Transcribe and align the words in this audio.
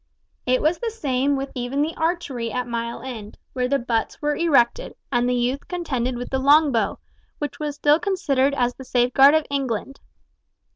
It 0.47 0.63
was 0.63 0.79
the 0.79 0.89
same 0.89 1.35
with 1.35 1.51
even 1.53 1.83
the 1.83 1.93
archery 1.95 2.51
at 2.51 2.65
Mile 2.67 3.03
End, 3.03 3.37
where 3.53 3.67
the 3.67 3.77
butts 3.77 4.19
were 4.19 4.35
erected, 4.35 4.95
and 5.11 5.29
the 5.29 5.35
youth 5.35 5.67
contended 5.67 6.15
with 6.17 6.31
the 6.31 6.39
long 6.39 6.71
bow, 6.71 6.97
which 7.37 7.59
was 7.59 7.75
still 7.75 7.99
considered 7.99 8.55
as 8.55 8.73
the 8.73 8.83
safeguard 8.83 9.35
of 9.35 9.45
England. 9.51 9.99